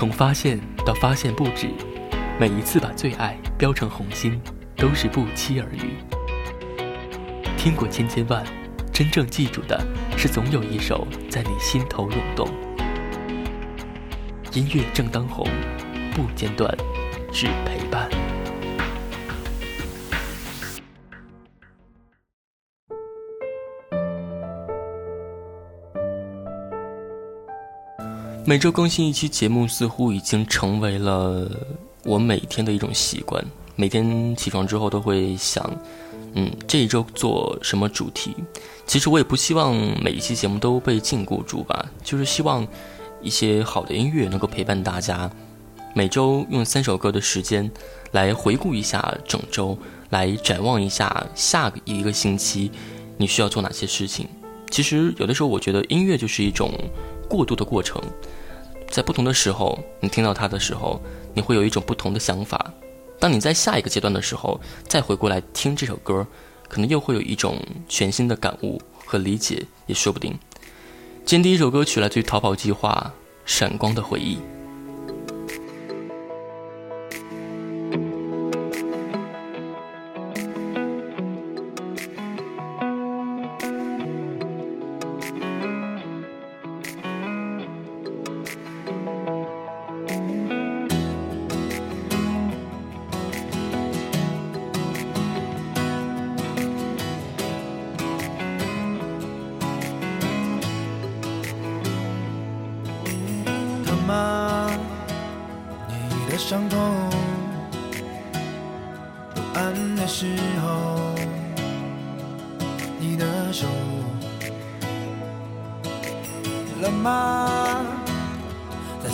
[0.00, 1.68] 从发现到发现不止，
[2.38, 4.40] 每一次把最爱标成红心，
[4.74, 5.92] 都是不期而遇。
[7.58, 8.42] 听过千千万，
[8.90, 9.78] 真正记住的
[10.16, 12.48] 是总有一首在你心头涌动。
[14.54, 15.46] 音乐正当红，
[16.14, 16.74] 不间断，
[17.30, 18.08] 只陪伴。
[28.50, 31.48] 每周更新一期节目，似乎已经成为了
[32.02, 33.40] 我每天的一种习惯。
[33.76, 35.72] 每天起床之后都会想，
[36.34, 38.34] 嗯，这一周做什么主题？
[38.88, 42.66] 其实我也不希望每一期节目都被禁锢住吧，就是希望
[43.22, 45.30] 一些好的音乐能够陪伴大家。
[45.94, 47.70] 每周用三首歌的时间
[48.10, 49.78] 来回顾一下整周，
[50.08, 52.72] 来展望一下下一个星期
[53.16, 54.26] 你需要做哪些事情。
[54.72, 56.72] 其实有的时候我觉得音乐就是一种
[57.28, 58.02] 过渡的过程。
[58.90, 61.00] 在不同的时候，你听到它的时候，
[61.32, 62.72] 你会有一种不同的想法。
[63.20, 66.26] 当你在下一个阶段的时候，再回过来听这首歌，
[66.68, 70.36] 可能又会有一种全新的感悟和理解，也说不定。
[71.24, 73.12] 今天第一首歌曲来自于逃跑计划，
[73.50, 74.36] 《闪光的回忆》。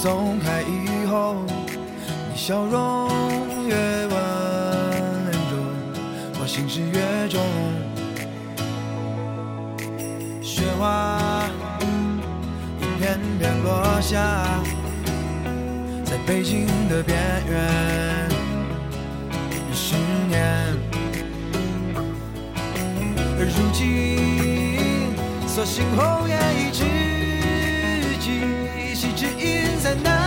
[0.00, 1.34] 松开以后，
[2.30, 3.10] 你笑容
[3.66, 4.10] 越温
[5.50, 5.56] 柔，
[6.38, 7.40] 我心事越重。
[10.40, 11.18] 雪花
[12.80, 14.46] 一片片落下。
[16.04, 17.18] 在北京的边
[17.50, 18.28] 缘，
[19.74, 19.96] 十
[20.28, 20.76] 年，
[23.36, 25.12] 而如今，
[25.48, 26.84] 所幸红颜一知，
[29.18, 30.17] 指引在那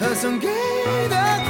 [0.00, 0.14] 和。
[0.20, 0.48] 曾给
[1.08, 1.49] 的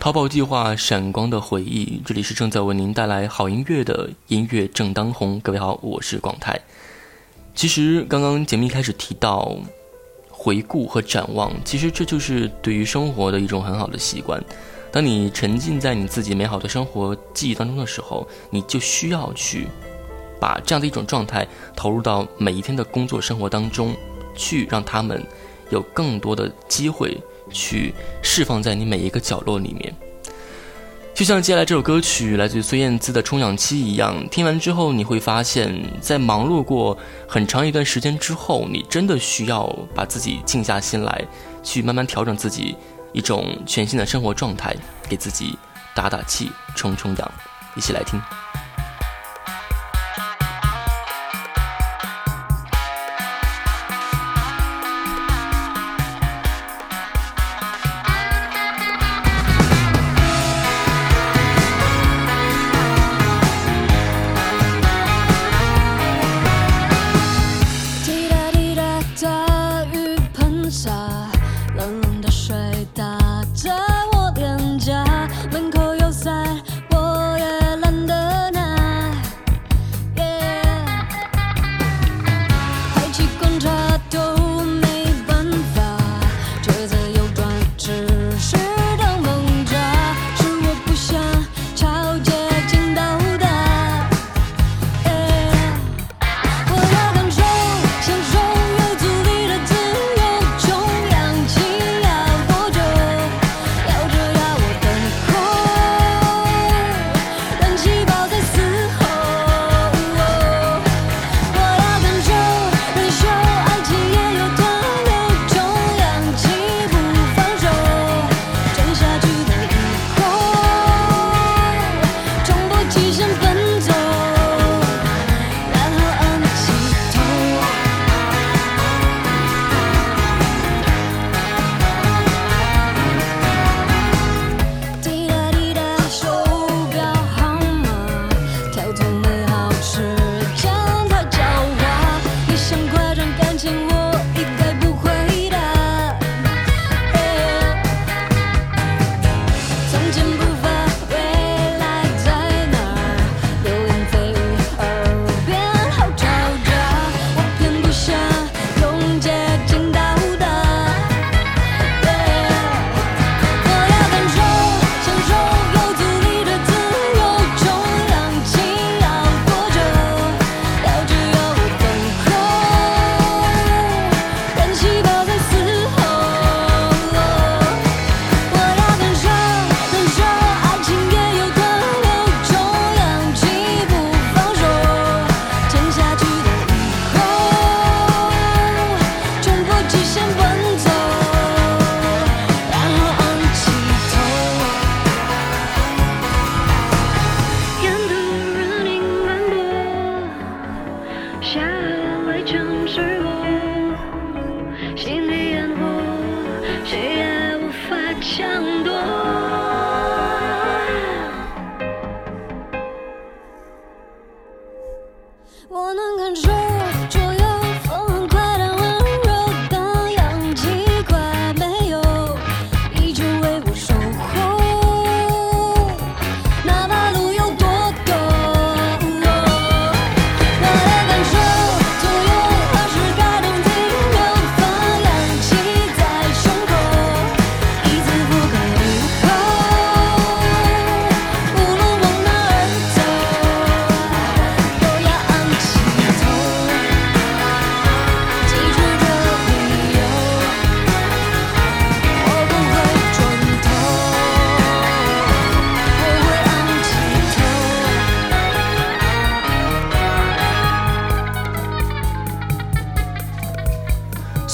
[0.00, 5.38] 淘宝计划闪光的回忆，这里是正在为您带来好音乐的音乐正当红。
[5.40, 6.58] 各位好，我是广泰。
[7.54, 9.54] 其实刚刚节目一开始提到
[10.30, 14.42] 回顾和展望，其实这就是对于生活的一种很好的习惯。
[14.90, 19.66] 当你沉浸在你自己美好的生活记忆当中的时候，你就需要去
[20.40, 23.94] 把这样的一种状态投入到每一天的工作生活当中，
[24.34, 25.22] 去让他们
[25.68, 27.20] 有更多的机会
[27.50, 29.94] 去释放在你每一个角落里面。
[31.12, 36.96] 就像接下来这首歌曲来自于孙燕姿的《充氧期》一样，听完之后你会发现，在忙碌过
[37.28, 41.24] 很长一段时间之后，你真的需要把自己静下心来，
[41.62, 42.76] 去慢慢调整自己。
[43.12, 44.72] 一种全新的生活状态，
[45.08, 45.58] 给自己
[45.96, 47.32] 打打气、充充氧，
[47.74, 48.22] 一起来听。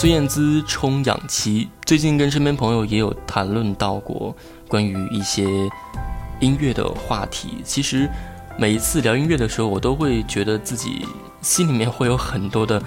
[0.07, 4.33] 孙燕姿充氧期，最近跟身边朋友也有谈论到过
[4.69, 5.45] 关于一些
[6.39, 7.61] 音乐的话题。
[7.65, 8.09] 其实
[8.57, 11.05] 每一次聊音乐的时候，我都会觉得自己
[11.43, 12.81] 心里面会有很多的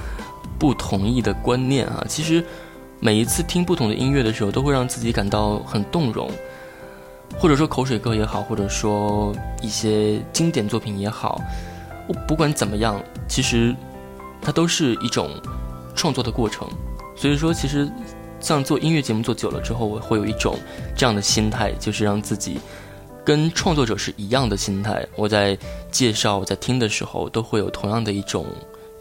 [0.57, 2.01] 不同意的观念啊。
[2.07, 2.41] 其实
[3.01, 6.31] 每一次听不同的音乐的时候，都会让自己感到很动容，
[7.37, 11.41] 或者说口水歌也好，或者说一些经典作品也好，
[12.07, 12.97] 我不管怎么样，
[13.27, 13.75] 其实
[14.41, 15.29] 它都是一种
[15.93, 16.65] 创作的过程。
[17.19, 17.85] 所以说，其实，
[18.39, 20.57] 像做音乐节目做久了之后，我会有一种
[20.95, 22.57] 这样的心态，就是让自己
[23.25, 25.05] 跟创作者是一样的心态。
[25.17, 25.57] 我在
[25.91, 28.45] 介绍、我在听的时候，都会有同样的一种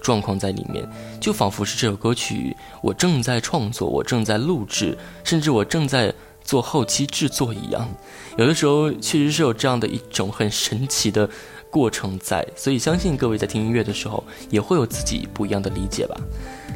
[0.03, 0.85] 状况在里面，
[1.21, 7.89] 就仿佛是这首歌曲我正在创作，我正在录制，甚至我正在做后期制作一样。
[8.37, 11.31] 有的时候确实是有这样的一种很神奇的。
[11.71, 16.17] 过程在，所以相信各位在听音乐的时候也会有自己不一样的理解吧。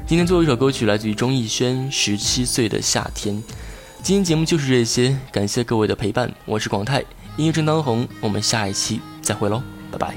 [0.04, 3.34] 今天最后一首歌曲来自于钟意轩《十七岁的夏天》。
[4.02, 7.02] 今天节目就是这些，感谢各位的陪伴，我是广泰，
[7.38, 10.14] 音乐正当红，我们下一期再会喽，拜拜。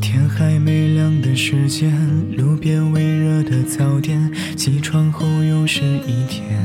[0.00, 1.92] 天还没亮的时间，
[2.36, 4.32] 路边微热的早点，
[5.70, 6.58] 是一天。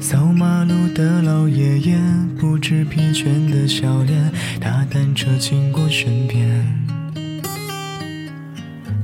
[0.00, 1.98] 扫马路的老爷爷，
[2.40, 6.64] 不知疲倦的笑脸，踏单车经过身边。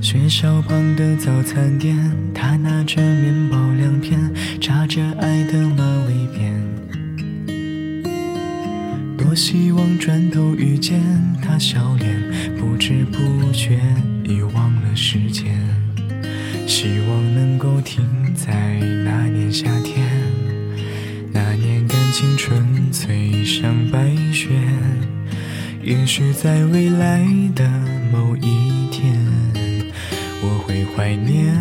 [0.00, 1.94] 学校旁的早餐店，
[2.34, 4.18] 他拿着面包两片，
[4.58, 6.54] 插着爱的马尾辫。
[9.18, 10.98] 多希望转头遇见
[11.42, 12.18] 他笑脸，
[12.58, 13.78] 不知不觉
[14.24, 15.60] 已忘了时间。
[16.70, 18.54] 希望能够停在
[19.04, 20.08] 那年夏天，
[21.32, 24.50] 那年感情纯粹像白雪。
[25.82, 27.68] 也许在未来的
[28.12, 29.18] 某一天，
[30.44, 31.52] 我会怀念，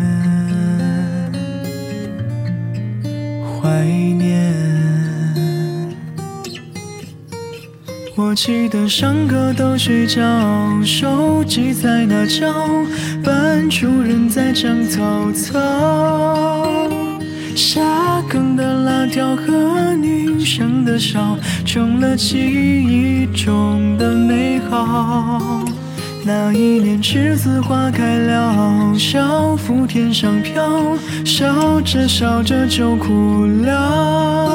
[8.30, 10.22] 我记得上课都睡觉，
[10.84, 12.46] 手机在那叫，
[13.24, 15.58] 班主任在讲曹操。
[17.56, 17.82] 下
[18.28, 25.64] 课的辣条和女生的笑，成了记忆中的美好。
[26.22, 34.49] 那一年栀子花开了，小腹天上飘，笑着笑着就哭了。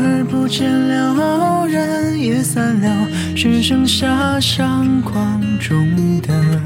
[0.00, 6.60] 而不见了，人也散了，只剩下相框中的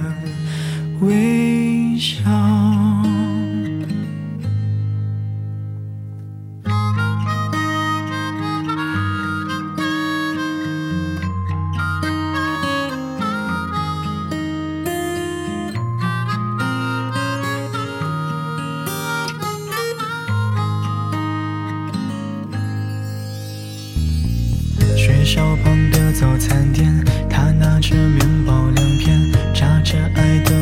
[1.01, 2.42] 微笑。
[25.25, 26.93] 学校旁的早餐店
[27.31, 30.62] 他拿着面包两片夹着爱的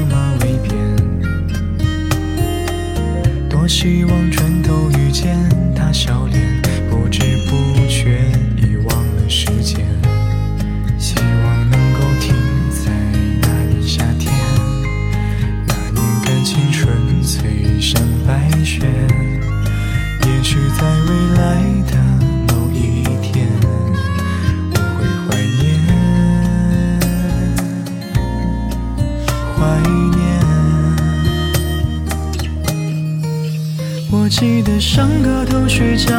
[34.41, 36.17] 记得上个头睡觉，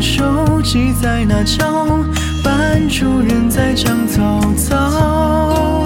[0.00, 1.88] 手机在那叫，
[2.44, 5.84] 班主任在讲早操。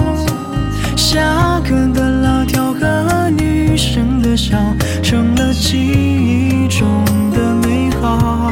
[0.95, 4.55] 下课的辣条和女生的笑，
[5.01, 6.87] 成了记忆中
[7.31, 8.47] 的美好。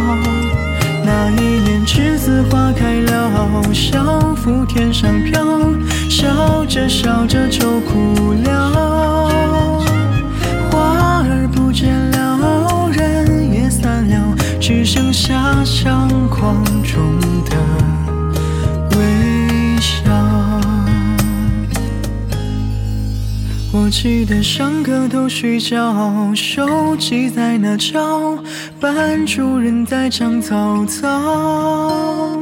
[1.05, 5.39] 那一年栀子花开了，校服天上飘，
[6.09, 8.28] 笑着笑着就哭
[15.65, 17.55] 相框中的
[18.97, 20.11] 微笑。
[23.71, 28.37] 我记得上课都睡觉，手机在那吵，
[28.79, 32.41] 班主任在讲早操。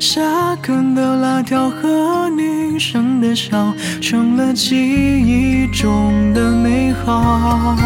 [0.00, 7.76] 下课的辣条和女生的笑，成了记忆中的美好。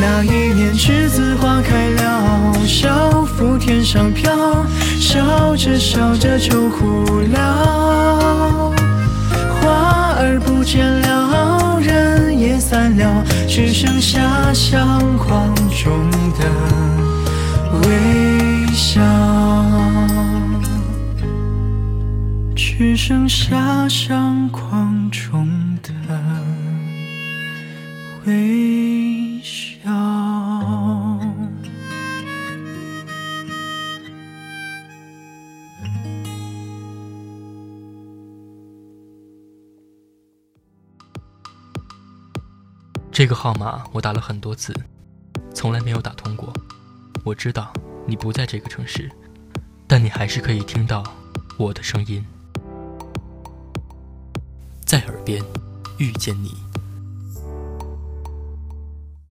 [0.00, 4.32] 那一年栀子花开了，小腹天上飘，
[4.98, 8.72] 笑着笑着就哭了。
[9.60, 16.44] 花儿不见了，人也散了，只剩下相框中的
[17.82, 19.00] 微笑，
[22.54, 25.48] 只剩下相框中
[25.82, 25.92] 的
[28.26, 28.73] 微笑。
[43.24, 44.74] 这个号码我打了很多次，
[45.54, 46.52] 从来没有打通过。
[47.24, 47.72] 我知道
[48.06, 49.10] 你不在这个城市，
[49.86, 51.02] 但你还是可以听到
[51.56, 52.22] 我的声音，
[54.84, 55.42] 在耳边
[55.96, 56.54] 遇见你。